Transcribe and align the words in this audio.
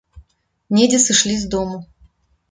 Недзе 0.77 0.99
сышлі 1.03 1.35
з 1.41 1.49
дому. 1.57 1.77